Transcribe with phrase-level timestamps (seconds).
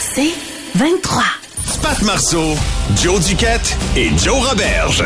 [0.00, 0.32] C'est
[0.74, 1.22] 23.
[1.82, 2.54] Pat Marceau,
[3.02, 5.04] Joe Duquette et Joe Roberge.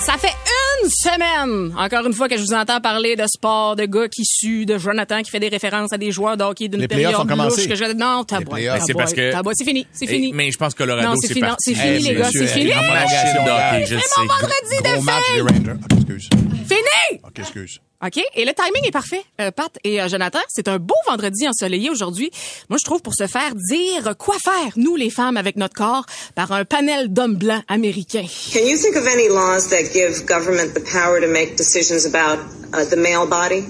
[0.00, 0.34] Ça fait
[0.82, 4.24] une semaine, encore une fois, que je vous entends parler de sport, de gars qui
[4.24, 7.26] suent, de Jonathan qui fait des références à des joueurs de hockey d'une période ont
[7.26, 7.68] commencé.
[7.68, 7.84] que je...
[7.92, 9.30] Non, t'as t'as C'est parce que-.
[9.54, 10.32] C'est fini, c'est Et- fini.
[10.32, 12.72] mais je pense que Colorado, Non, c'est c'est fini, c'est fini, les gars, c'est fini.
[12.72, 16.26] C'est mon vendredi de fête.
[16.66, 17.20] Fini!
[17.24, 17.80] Ok, excuse.
[18.04, 18.18] OK?
[18.34, 20.38] Et le timing est parfait, euh, Pat et euh, Jonathan.
[20.48, 22.30] C'est un beau vendredi ensoleillé aujourd'hui.
[22.70, 26.06] Moi, je trouve pour se faire dire quoi faire, nous, les femmes, avec notre corps,
[26.34, 28.26] par un panel d'hommes blancs américains.
[28.52, 32.38] Can you think of any laws that give government the power to make decisions about
[32.72, 33.66] uh, the male body?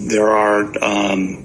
[0.00, 1.44] There are um,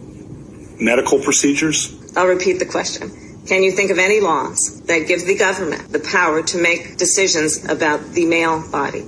[0.79, 1.93] medical procedures.
[2.15, 3.11] I'll repeat the question.
[3.47, 7.63] Can you think of any laws that give the government the power to make decisions
[7.69, 9.03] about the male body?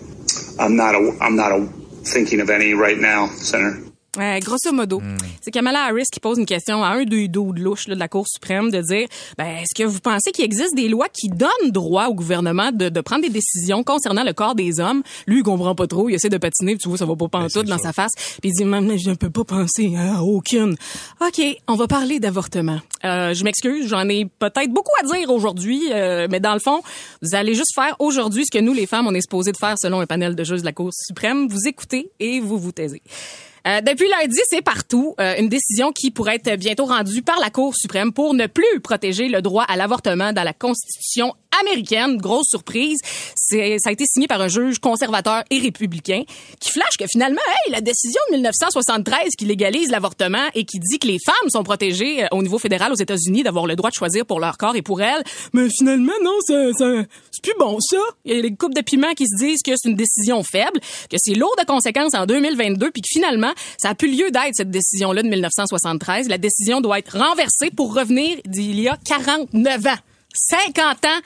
[0.59, 0.95] I'm not.
[0.95, 1.67] A, I'm not a,
[2.03, 3.84] thinking of any right now, Senator.
[4.17, 5.01] Euh, grosso modo,
[5.41, 7.99] c'est Kamala Harris qui pose une question à un des dos de louche là, de
[7.99, 9.07] la Cour suprême de dire
[9.37, 12.89] ben, est-ce que vous pensez qu'il existe des lois qui donnent droit au gouvernement de,
[12.89, 15.03] de prendre des décisions concernant le corps des hommes?
[15.27, 17.27] Lui, il comprend pas trop, il essaie de patiner, puis tu vois, ça va pas
[17.27, 18.11] pantoute dans sa face.
[18.41, 20.75] Puis il dit mais je ne peux pas penser à aucune.
[21.21, 22.79] OK, on va parler d'avortement.
[23.03, 26.81] Euh, je m'excuse, j'en ai peut-être beaucoup à dire aujourd'hui, euh, mais dans le fond,
[27.21, 29.75] vous allez juste faire aujourd'hui ce que nous, les femmes, on est supposé de faire
[29.77, 31.47] selon un panel de juges de la Cour suprême.
[31.47, 33.01] Vous écoutez et vous vous taisez.
[33.67, 37.49] Euh, depuis lundi, c'est partout euh, une décision qui pourrait être bientôt rendue par la
[37.49, 42.17] Cour suprême pour ne plus protéger le droit à l'avortement dans la Constitution américaine.
[42.17, 42.99] Grosse surprise.
[43.35, 46.23] C'est, ça a été signé par un juge conservateur et républicain
[46.59, 50.99] qui flash que finalement, hey, la décision de 1973 qui légalise l'avortement et qui dit
[50.99, 53.95] que les femmes sont protégées euh, au niveau fédéral aux États-Unis d'avoir le droit de
[53.95, 55.23] choisir pour leur corps et pour elles,
[55.53, 57.97] mais finalement, non, c'est plus bon ça.
[58.25, 60.79] Il y a les coupes de piment qui se disent que c'est une décision faible,
[61.09, 64.53] que c'est lourd de conséquences en 2022, puis que finalement, ça a plus lieu d'être
[64.53, 66.27] cette décision-là de 1973.
[66.27, 69.99] La décision doit être renversée pour revenir d'il y a 49 ans.
[70.35, 71.19] 50 ans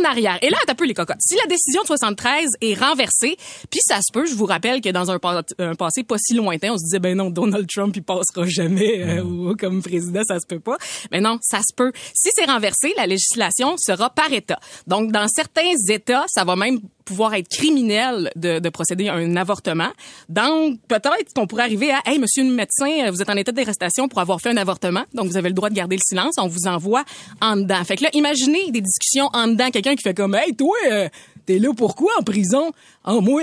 [0.00, 0.38] en arrière.
[0.42, 1.16] Et là, t'as peu les cocottes.
[1.20, 3.36] Si la décision de 73 est renversée,
[3.70, 6.34] puis ça se peut, je vous rappelle que dans un, pa- un passé pas si
[6.34, 10.22] lointain, on se disait, ben non, Donald Trump, il passera jamais euh, ou- comme président,
[10.26, 10.76] ça se peut pas.
[11.10, 11.92] Mais non, ça se peut.
[12.14, 14.58] Si c'est renversé, la législation sera par État.
[14.86, 19.36] Donc, dans certains États, ça va même pouvoir être criminel de, de procéder à un
[19.36, 19.90] avortement.
[20.28, 24.08] Donc, peut-être qu'on pourrait arriver à, hey, monsieur le médecin, vous êtes en état d'arrestation
[24.08, 26.46] pour avoir fait un avortement, donc vous avez le droit de garder le silence, on
[26.48, 27.04] vous envoie
[27.40, 27.82] en dedans.
[27.84, 31.08] Fait que là, imaginez des discussions en dedans, quelqu'un qui fait comme, hey, toi, euh,
[31.46, 32.72] t'es là pourquoi en prison?
[33.04, 33.42] Ah, moi,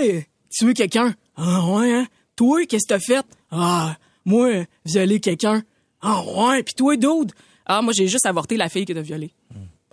[0.50, 1.14] tuer quelqu'un?
[1.36, 2.06] Ah, ouais, hein?
[2.36, 3.26] Toi, qu'est-ce que t'as fait?
[3.50, 5.62] Ah, moi, violer quelqu'un.
[6.02, 7.32] Ah, ouais, puis toi, dude?
[7.66, 9.32] Ah, moi, j'ai juste avorté la fille que t'as violée.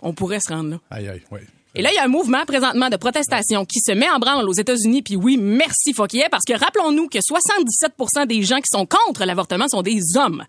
[0.00, 0.80] On pourrait se rendre là.
[0.90, 1.40] Aïe, aïe, oui.
[1.74, 4.48] Et là, il y a un mouvement présentement de protestation qui se met en branle
[4.48, 5.02] aux États-Unis.
[5.02, 9.68] Puis oui, merci Fauquier, parce que rappelons-nous que 77% des gens qui sont contre l'avortement
[9.68, 10.44] sont des hommes.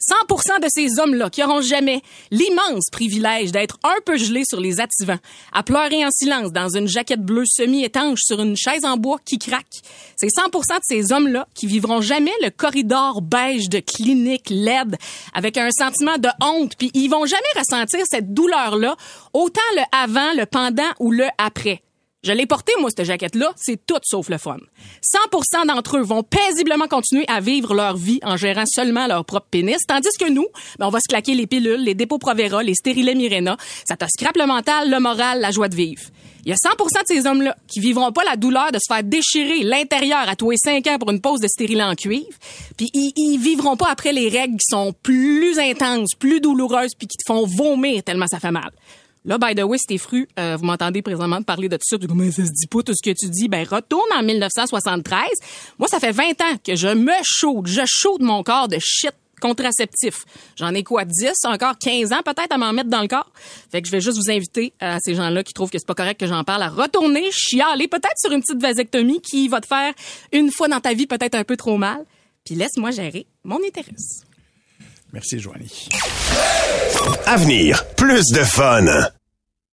[0.00, 4.80] 100 de ces hommes-là qui auront jamais l'immense privilège d'être un peu gelés sur les
[4.80, 5.18] attivants,
[5.52, 9.38] à pleurer en silence dans une jaquette bleue semi-étanche sur une chaise en bois qui
[9.38, 9.82] craque.
[10.16, 14.96] C'est 100 de ces hommes-là qui vivront jamais le corridor beige de clinique LED
[15.34, 18.96] avec un sentiment de honte, puis ils vont jamais ressentir cette douleur-là,
[19.32, 21.82] autant le avant, le pendant ou le après.
[22.22, 23.54] Je l'ai porté, moi, cette jaquette-là.
[23.56, 24.58] C'est tout sauf le fun.
[25.32, 29.46] 100% d'entre eux vont paisiblement continuer à vivre leur vie en gérant seulement leur propre
[29.50, 30.46] pénis, tandis que nous,
[30.78, 33.56] ben, on va se claquer les pilules, les dépôts Provera, les stérilets Mirena.
[33.88, 36.02] Ça te scrape le mental, le moral, la joie de vivre.
[36.44, 39.02] Il y a 100% de ces hommes-là qui vivront pas la douleur de se faire
[39.02, 42.28] déchirer l'intérieur à tous les 5 ans pour une pause de stérilet en cuivre.
[42.76, 47.08] Puis ils, ils vivront pas après les règles qui sont plus intenses, plus douloureuses, puis
[47.08, 48.70] qui te font vomir tellement ça fait mal.
[49.24, 52.24] Là, by the way, t'es fru, euh, vous m'entendez présentement parler de tout ça, comment
[52.30, 55.20] ça se dit pas tout ce que tu dis, ben retourne en 1973.
[55.78, 59.12] Moi, ça fait 20 ans que je me chaude, je chaude mon corps de shit
[59.40, 60.24] contraceptif.
[60.56, 63.30] J'en ai quoi, 10, encore 15 ans peut-être à m'en mettre dans le corps?
[63.70, 65.94] Fait que je vais juste vous inviter à ces gens-là qui trouvent que c'est pas
[65.94, 69.66] correct que j'en parle à retourner chialer peut-être sur une petite vasectomie qui va te
[69.66, 69.92] faire
[70.32, 72.04] une fois dans ta vie peut-être un peu trop mal.
[72.44, 73.94] Puis laisse-moi gérer mon intérêt.
[75.12, 75.88] Merci, Joanie.
[77.26, 79.10] Avenir, plus de fun.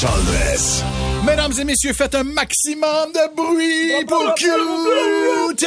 [0.00, 0.82] Dress.
[1.26, 5.66] Mesdames et messieurs, faites un maximum de bruit pour QT!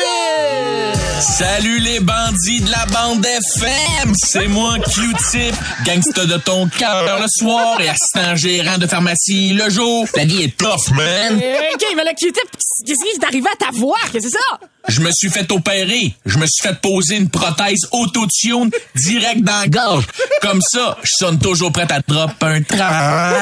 [1.19, 7.27] Salut les bandits de la bande FM, c'est moi Q-Tip, gangsta de ton cœur le
[7.27, 10.05] soir et assistant gérant de pharmacie le jour.
[10.15, 11.35] La vie est tough, man.
[11.35, 12.49] OK, mais le Q-tip,
[12.85, 13.97] qu'est-ce qui est arrivé à ta voix?
[14.11, 14.59] Qu'est-ce que c'est ça?
[14.87, 16.13] Je me suis fait opérer.
[16.25, 20.05] Je me suis fait poser une prothèse auto-tune direct dans la gorge.
[20.41, 23.39] Comme ça, je sonne toujours prêt à drop un train.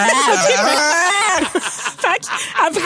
[2.66, 2.80] Après,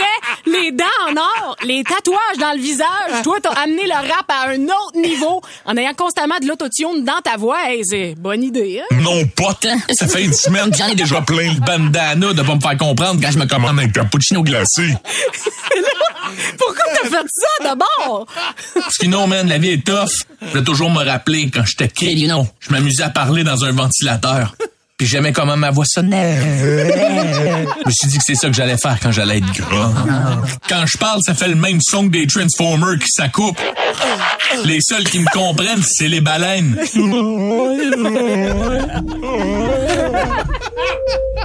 [0.46, 4.50] les dents en or, les tatouages dans le visage, toi, t'as amené le rap à
[4.50, 7.58] un autre niveau en ayant constamment de l'autotune dans ta voix.
[7.68, 8.96] Hey, c'est bonne idée, hein?
[9.02, 9.78] Non, pas tant.
[9.92, 12.78] Ça fait une semaine que j'en ai déjà plein le bandana de pas me faire
[12.78, 14.94] comprendre quand je me commande un cappuccino glacé.
[16.58, 18.26] Pourquoi t'as fait ça d'abord?
[18.74, 20.26] Parce que non, man, la vie est tough.
[20.42, 22.48] Je vais toujours me rappeler quand j'étais kid, you know.
[22.60, 24.56] Je m'amusais à parler dans un ventilateur.
[24.98, 26.40] Puis j'aimais comment ma voix sonnait.
[26.42, 29.92] Je me suis dit que c'est ça que j'allais faire quand j'allais être gras.
[30.68, 33.62] Quand je parle, ça fait le même son que des Transformers qui s'accoupent.
[34.66, 36.76] Les seuls qui me comprennent, c'est les baleines.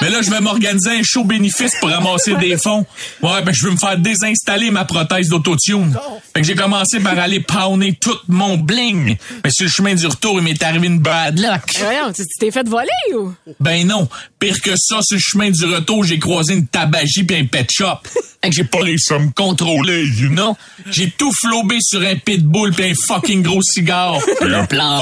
[0.00, 2.84] Mais là, je vais m'organiser un show bénéfice pour ramasser des fonds.
[3.22, 5.96] Ouais, ben je veux me faire désinstaller ma prothèse d'autotune.
[6.34, 9.16] Fait que j'ai commencé par aller pawner tout mon bling.
[9.44, 11.62] Mais sur le chemin du retour, il m'est arrivé une bad luck.
[11.78, 13.32] Voyons, tu t'es fait voler ou?
[13.60, 14.08] Ben non,
[14.38, 17.66] pire que ça, sur le chemin du retour, j'ai croisé une tabagie puis un pet
[17.70, 18.00] shop.
[18.42, 20.56] Fait que j'ai pas les sommes contrôlées, you know?
[20.90, 24.18] J'ai tout flobé sur un pitbull puis un fucking gros cigare.
[24.42, 24.98] Le plan.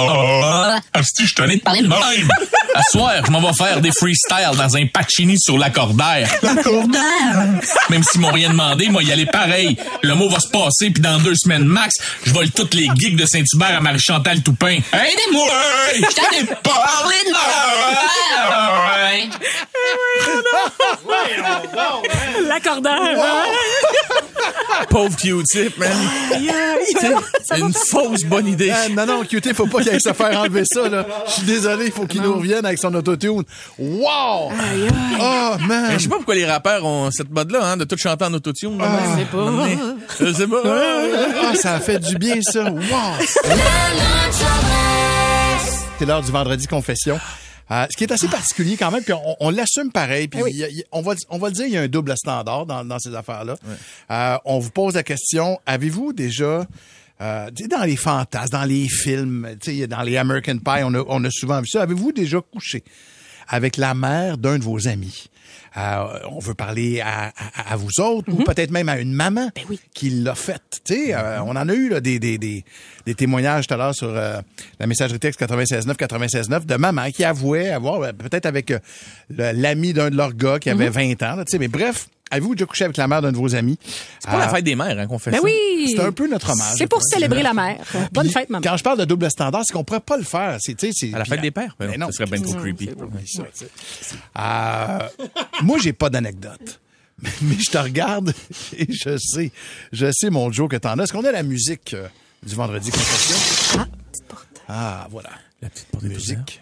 [0.92, 2.28] Ah, si je tenais de parler de même.
[2.74, 6.28] À soir, je m'en vais faire des freestyles dans un Pacini sur l'accordaire.
[6.42, 7.60] L'accordaire?
[7.90, 9.76] Même s'ils m'ont rien demandé, moi, y aller pareil.
[10.02, 13.16] Le mot va se passer, puis dans deux semaines max, je vole toutes les gigs
[13.16, 14.78] de Saint-Hubert à Marie-Chantal Toupin.
[14.92, 15.50] Aidez-moi!
[15.96, 17.32] Je t'en ai parlé de
[22.48, 22.98] L'accordeur.
[24.88, 25.90] Pauvre Q-tip, man.
[27.44, 28.70] C'est une fausse bonne idée.
[28.74, 31.06] Ah, non, non, QT, faut pas qu'il aille se faire enlever ça, là.
[31.26, 33.42] Je suis désolé, il faut qu'il nous revienne avec son autotune.
[33.78, 34.50] Wow!
[35.20, 35.92] Oh, man!
[35.92, 38.78] Je sais pas pourquoi les rappeurs ont cette mode-là, hein, de tout chanter en autotune.
[38.80, 39.46] Ah, Je sais pas.
[40.20, 40.62] Je sais pas.
[41.44, 42.64] Ah, ça a fait du bien, ça.
[42.70, 42.80] Wow!
[45.98, 47.18] C'est l'heure du vendredi confession.
[47.70, 50.56] Euh, ce qui est assez particulier quand même, puis on, on l'assume pareil, puis il
[50.56, 51.88] y a- il y a- on, va, on va le dire, il y a un
[51.88, 53.56] double standard dans, dans ces affaires-là.
[54.10, 56.66] Euh, on vous pose la question, avez-vous déjà,
[57.20, 61.04] euh, dans les fantasmes, dans les films, tu sais, dans les American Pie, on a,
[61.06, 62.82] on a souvent vu ça, avez-vous déjà couché
[63.48, 65.28] avec la mère d'un de vos amis?
[65.76, 69.48] Euh, on veut parler à, à- à vous autres ou peut-être même à une maman
[69.94, 70.60] qui l'a fait.
[70.84, 72.64] Tu sais, euh, on en a eu là, des, des, des,
[73.06, 74.40] des témoignages tout à l'heure sur euh,
[74.78, 78.78] la messagerie texte 96.9 96.9 de maman qui avouait avoir euh, peut-être avec euh,
[79.30, 81.36] l'ami d'un de leurs gars qui avait 20 ans.
[81.36, 83.78] là, tu sais, mais bref, avez-vous déjà couché avec la mère d'un de vos amis?
[84.18, 85.42] C'est pas la Euh, fête des mères, hein, qu'on fait Ben ça.
[85.44, 85.92] oui.
[85.94, 86.74] C'est un peu notre hommage.
[86.76, 87.78] C'est pour célébrer la mère.
[88.10, 88.62] Bonne Puis, fête, maman.
[88.68, 90.56] Quand je parle de double standard, c'est qu'on pourrait pas le faire.
[90.60, 91.76] C'est, tu sais, c'est, À la fête des pères?
[91.78, 92.90] Ben non, ça serait bien trop creepy.
[94.38, 94.98] Euh,
[95.62, 96.80] moi, j'ai pas d'anecdote.
[97.42, 98.32] Mais, je te regarde
[98.76, 99.52] et je sais,
[99.92, 101.04] je sais, mon Joe, que t'en as.
[101.04, 102.08] Est-ce qu'on a la musique euh,
[102.44, 103.36] du vendredi confession?
[103.78, 104.46] Ah, petite porte.
[104.68, 105.30] Ah, voilà.
[105.60, 106.60] La petite porte des Musique.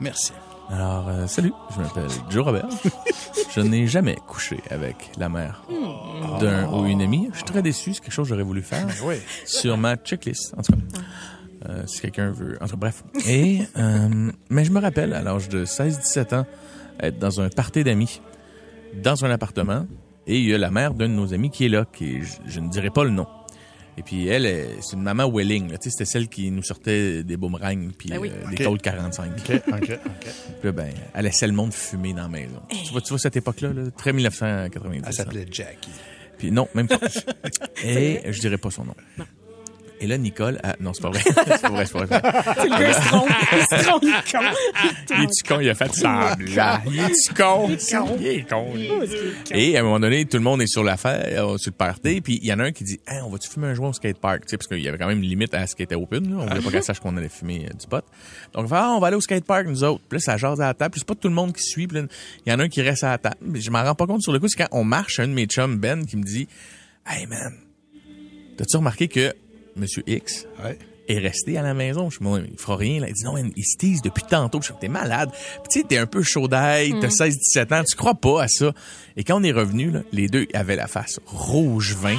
[0.00, 0.32] Merci.
[0.70, 2.68] Alors, euh, salut, je m'appelle Joe Robert.
[3.54, 5.62] je n'ai jamais couché avec la mère
[6.40, 7.28] d'un ou une amie.
[7.32, 9.16] Je suis très déçu, c'est quelque chose que j'aurais voulu faire Oui.
[9.44, 10.78] sur ma checklist, en tout cas.
[11.68, 12.56] Euh, si quelqu'un veut...
[12.60, 13.04] En tout cas, bref.
[13.26, 16.46] Et, euh, mais je me rappelle, à l'âge de 16-17 ans,
[17.00, 18.20] être dans un party d'amis,
[19.02, 19.86] dans un appartement,
[20.26, 22.22] et il y a la mère d'un de nos amis qui est là, qui est-
[22.22, 23.26] je, je ne dirai pas le nom.
[23.96, 25.70] Et puis elle, elle, c'est une maman Welling.
[25.70, 25.78] là.
[25.78, 28.30] Tu sais, C'était celle qui nous sortait des boomerangs puis Ben oui.
[28.34, 28.54] euh, Ok.
[28.56, 29.30] des Colt 45.
[29.30, 29.88] OK, OK, OK.
[29.90, 32.60] Puis là, ben, elle laissait le monde fumer dans la maison.
[32.70, 35.02] Tu vois, tu vois cette époque-là, là, très 1990.
[35.06, 35.90] Elle s'appelait Jackie.
[36.38, 36.98] Puis non, même pas.
[37.84, 38.94] Et je dirais pas son nom.
[40.04, 41.20] Et là, Nicole, a- non, c'est pas vrai.
[41.24, 42.20] c'est pas vrai, c'est pas vrai.
[42.58, 43.24] C'est le gars il est con.
[45.16, 45.60] Il est-tu con?
[45.60, 46.36] Il a fait semblant.
[46.86, 47.70] Il est-tu con?
[48.20, 48.74] Il est con.
[48.74, 48.90] lui.
[49.52, 52.20] Et à un moment donné, tout le monde est sur l'affaire, euh, sur le party,
[52.20, 53.92] puis il y en a un qui dit hey, on va-tu fumer un joint au
[53.94, 54.42] skatepark?
[54.44, 56.28] Tu sais, parce qu'il y avait quand même une limite à ce qui était open.
[56.30, 56.36] Là.
[56.42, 58.04] On voulait pas qu'elle sache qu'on allait fumer euh, du pot.
[58.52, 60.02] Donc, on fait, ah, on va aller au skatepark, nous autres.
[60.06, 60.90] Puis là, ça jase à la table.
[60.92, 61.86] Puis c'est pas tout le monde qui suit.
[61.86, 61.98] Puis
[62.44, 63.36] il y en a un qui reste à la table.
[63.40, 64.48] Mais je m'en rends pas compte sur le coup.
[64.48, 66.46] C'est quand on marche, un de mes chums, Ben, qui me dit
[67.06, 67.54] Hey, man,
[68.58, 69.32] t'as-tu remarqué que
[69.76, 70.46] Monsieur X
[71.08, 72.08] est resté à la maison?
[72.10, 73.00] Je me dis, il fera rien.
[73.00, 73.08] Là.
[73.08, 74.60] Il dit, non, il se tease depuis tantôt.
[74.60, 75.30] Je suis t'es malade.
[75.32, 78.48] Puis tu sais, t'es un peu chaud d'ail, t'as 16-17 ans, tu crois pas à
[78.48, 78.72] ça.
[79.16, 82.18] Et quand on est revenu, là, les deux avaient la face rouge vin,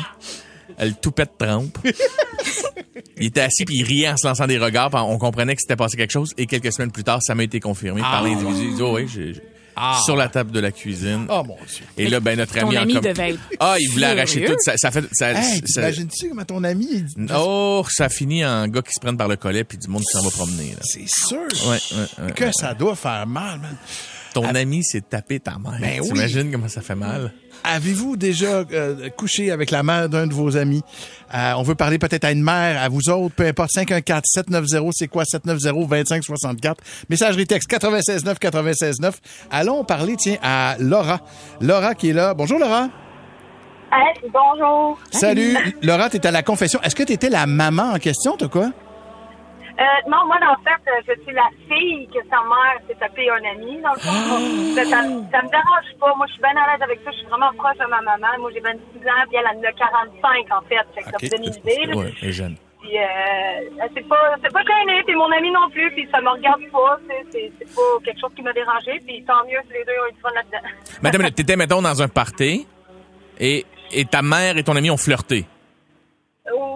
[0.79, 1.77] le toupette trempe.
[3.17, 4.91] il était assis puis il riait en se lançant des regards.
[4.93, 6.33] on comprenait que c'était passé quelque chose.
[6.37, 8.67] Et quelques semaines plus tard, ça m'a été confirmé par l'individu.
[8.69, 9.33] Il dit, oh, oui, j'ai-
[9.77, 11.25] j'ai- sur la table de la cuisine.
[11.29, 11.85] Oh mon Dieu.
[11.97, 14.45] Et là, ben, notre Ton ami, en ami com- devait être Ah, il voulait arracher
[14.45, 14.55] tout.
[14.59, 17.03] Ça, ça fait, ça, Hey, ça- t'imagines-tu comment ton ami,
[17.35, 20.17] Oh, ça finit en gars qui se prennent par le collet puis du monde qui
[20.17, 20.71] s'en va promener.
[20.71, 20.79] Là.
[20.83, 22.51] c'est sûr Ouais, ouais, ouais, que ouais.
[22.53, 23.75] ça doit faire mal, man.
[24.35, 25.79] Ton ami s'est tapé ta mère.
[25.79, 26.09] Ben oui.
[26.09, 27.31] T'imagines comment ça fait mal?
[27.63, 30.83] Avez-vous déjà euh, couché avec la mère d'un de vos amis?
[31.33, 35.07] Euh, on veut parler peut-être à une mère, à vous autres, peu importe, 514-790, c'est
[35.07, 36.75] quoi, 790-2564.
[37.09, 39.21] Messagerie texte 969 969.
[39.51, 41.21] Allons parler, tiens, à Laura.
[41.61, 42.33] Laura qui est là.
[42.33, 42.89] Bonjour, Laura.
[43.93, 44.99] Hey, bonjour.
[45.11, 45.55] Salut.
[45.81, 46.81] Laura, t'es à la confession.
[46.83, 48.71] Est-ce que t'étais la maman en question, toi, quoi?
[49.75, 53.29] Euh, non, moi, en fait, euh, je suis la fille que sa mère s'est tapée
[53.29, 54.39] un ami, dans le fond.
[54.73, 56.15] ça, ça, ça me dérange pas.
[56.15, 57.11] Moi, je suis bien à l'aise avec ça.
[57.11, 58.39] Je suis vraiment proche de ma maman.
[58.39, 60.85] Moi, j'ai 26 ans, puis elle en a 45, en fait.
[60.95, 61.93] Fait que ça donne une idée.
[61.93, 62.55] Ouais, elle est jeune.
[62.79, 66.29] Puis, euh, c'est pas, c'est pas gêné, puis mon ami non plus, puis ça me
[66.29, 66.99] regarde pas.
[67.31, 70.07] C'est, c'est, pas quelque chose qui m'a dérangé, puis tant mieux si les deux ont
[70.07, 71.19] eu du fun là-dedans.
[71.19, 72.65] Minute, t'étais, mettons, dans un party
[73.39, 75.45] et, et ta mère et ton ami ont flirté.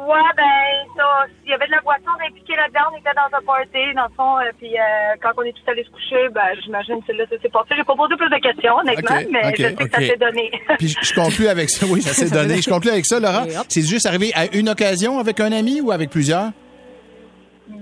[0.09, 1.05] Ouais, ben, ça,
[1.37, 4.15] s'il y avait de la boisson impliquée là-dedans, on était dans un party, dans le
[4.17, 7.25] fond, euh, puis euh, quand on est tous allés se coucher, ben, j'imagine que là,
[7.29, 7.77] ça s'est passé.
[7.77, 10.49] J'ai pas posé plus de questions, honnêtement, mais je sais que ça s'est donné.
[10.79, 11.85] Puis je, conclue avec ça.
[11.85, 12.59] Oui, ça s'est donné.
[12.59, 13.65] Je conclue avec ça, hop.
[13.69, 16.49] C'est juste arrivé à une occasion avec un ami ou avec plusieurs?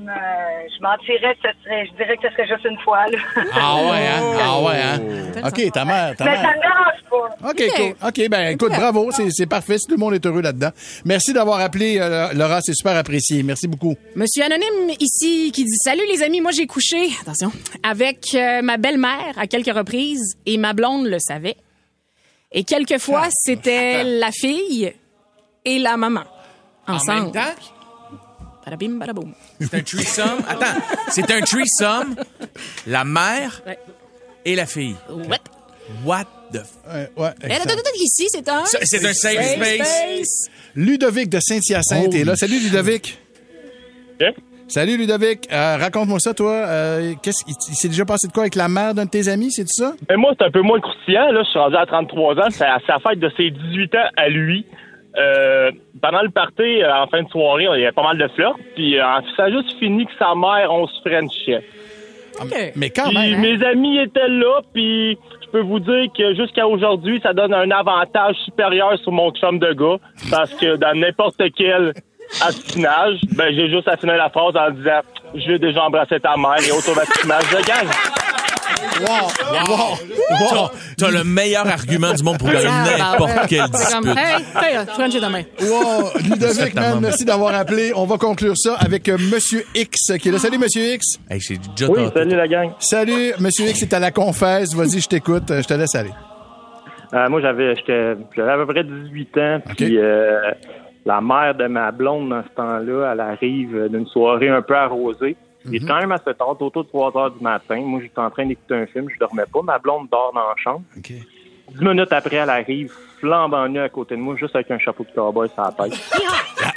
[0.09, 3.17] Euh, je mentirais, ce serait, je dirais que ce serait juste une fois, là.
[3.53, 4.37] Ah ouais, hein?
[4.41, 5.47] Ah ouais, hein?
[5.47, 7.49] OK, ta mère, ta mais ça me dérange pas.
[7.49, 8.07] OK, cool.
[8.07, 9.77] OK, ben écoute, bravo, c'est c'est parfait.
[9.77, 10.69] Si tout le monde est heureux là-dedans.
[11.05, 13.43] Merci d'avoir appelé, euh, Laura, c'est super apprécié.
[13.43, 13.95] Merci beaucoup.
[14.15, 17.51] Monsieur Anonyme ici qui dit Salut les amis, moi j'ai couché, attention,
[17.83, 21.57] avec euh, ma belle-mère à quelques reprises et ma blonde le savait.
[22.51, 24.93] Et quelquefois, c'était la fille
[25.65, 26.23] et la maman.
[26.87, 27.31] Ensemble.
[29.59, 30.41] C'est un threesome.
[30.47, 32.15] Attends, c'est un threesome.
[32.87, 33.77] La mère Ouais.
[34.45, 34.95] et la fille.
[35.09, 35.37] Ouais.
[36.05, 36.67] What the f...
[36.93, 38.63] Ouais, ouais, tout, tout, tout, ici, c'est un.
[38.65, 40.49] C'est un safe space.
[40.75, 42.35] Ludovic de Saint-Hyacinthe est là.
[42.35, 43.17] Salut, Ludovic.
[44.69, 45.47] Salut, Ludovic.
[45.51, 46.51] Euh, Raconte-moi ça, toi.
[46.51, 49.29] Euh, qu'est-ce, il, il s'est déjà passé de quoi avec la mère d'un de tes
[49.29, 49.93] amis, c'est ça?
[50.09, 51.31] Mais moi, c'est un peu moins croustillant.
[51.31, 52.47] Là, je suis rendu à 33 ans.
[52.49, 54.65] C'est à sa fête de ses 18 ans à lui.
[55.17, 55.71] Euh,
[56.01, 58.55] pendant le party, euh, en fin de soirée, il y avait pas mal de flirts.
[58.75, 59.03] Puis euh,
[59.35, 61.63] ça a juste fini que sa mère, on se frenchait.
[62.39, 62.53] OK.
[62.75, 63.33] Mais quand Puis même.
[63.33, 63.39] hein?
[63.41, 67.71] mes amis étaient là, puis je peux vous dire que jusqu'à aujourd'hui, ça donne un
[67.71, 69.97] avantage supérieur sur mon chum de gars.
[70.29, 71.93] Parce que dans n'importe quel
[72.41, 74.99] affinage, ben j'ai juste affiné la phrase en disant
[75.35, 77.87] «Je vais déjà embrasser ta mère» et automatiquement, je gagne.
[78.99, 79.27] Wow!
[79.67, 79.77] Wow!
[80.57, 80.69] Wow!
[80.97, 82.97] T'as, le meilleur argument du monde pour gagner Ah, ouais.
[82.97, 84.17] n'importe quelle C'est comme, dispute.
[84.63, 85.43] hey, hey, French est demain.
[85.61, 86.09] Wow!
[86.23, 87.91] Ludovic, man, merci d'avoir appelé.
[87.95, 90.39] On va conclure ça avec euh, Monsieur X qui est là.
[90.39, 91.17] Salut, Monsieur X.
[91.29, 91.39] Hey,
[91.75, 92.71] déjà Oui, salut la gang.
[92.79, 94.73] Salut, Monsieur X, c'est à la confesse.
[94.73, 95.43] Vas-y, je t'écoute.
[95.49, 96.11] Je te laisse aller.
[97.13, 100.51] Euh, moi, j'avais j'étais j'avais à peu près 18 ans, puis euh,
[101.05, 105.37] la mère de ma blonde dans ce temps-là, elle arrive d'une soirée un peu arrosée.
[105.71, 107.79] Il est quand même assez tard, autour de 3 heures du matin.
[107.81, 109.61] Moi, j'étais en train d'écouter un film, je dormais pas.
[109.61, 110.83] Ma blonde dort dans la chambre.
[110.97, 111.11] OK.
[111.11, 115.03] Dix minutes après, elle arrive, flambant nue à côté de moi, juste avec un chapeau
[115.03, 115.99] de cowboy sur la tête.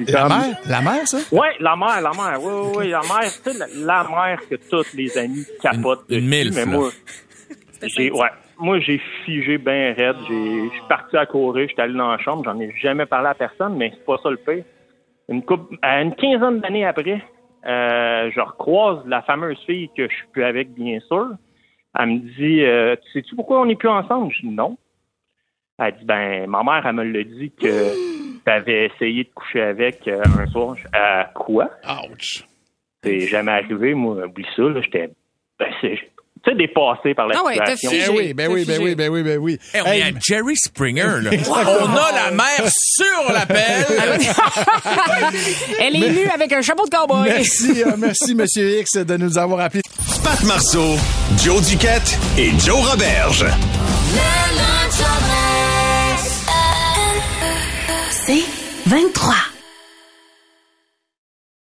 [0.09, 0.57] La comme- mère?
[0.67, 1.19] La mère, ça?
[1.31, 4.41] Ouais, la mère, la mère, oui, oui, oui, la mère, tu sais, la, la mère
[4.49, 6.79] que tous les amis capotent Une- une milf, mais là.
[6.79, 6.91] moi,
[7.83, 8.29] j'ai, ouais,
[8.59, 12.19] moi, j'ai figé bien raide, j'ai, je suis parti à courir, j'étais allé dans la
[12.19, 14.65] chambre, j'en ai jamais parlé à personne, mais c'est pas ça le pire.
[15.29, 17.23] Une coupe, à une quinzaine d'années après,
[17.67, 21.31] euh, je recroise la fameuse fille que je suis plus avec, bien sûr.
[21.99, 24.33] Elle me dit, euh, tu sais-tu pourquoi on n'est plus ensemble?
[24.33, 24.77] Je dis non.
[25.79, 30.07] Elle dit, ben, ma mère, elle me l'a dit que t'avais essayé de coucher avec
[30.09, 30.77] euh, un soir.
[30.77, 31.71] Je- Euh, quoi?
[32.11, 32.45] Ouch.
[33.03, 34.25] C'est jamais arrivé, moi.
[34.27, 34.81] Oublie ça, là.
[34.83, 35.11] J'étais.
[35.59, 36.10] Ben, c'est.
[36.43, 38.13] Tu sais, dépassé par la Ah ouais, situation.
[38.15, 39.59] Ben oui, ben oui, ben oui, ben oui, ben oui.
[39.75, 41.31] Hey, on Hey, est à Jerry Springer, là.
[41.49, 43.87] on a la mer sur la pelle.
[45.81, 47.25] Elle est nue avec un chapeau de cowboy.
[47.29, 49.83] Merci, euh, merci, Monsieur X, de nous avoir appelés.
[50.25, 50.97] Pat Marceau,
[51.45, 53.45] Joe Duquette et Joe Roberge.
[58.11, 58.43] C'est
[58.87, 59.35] 23.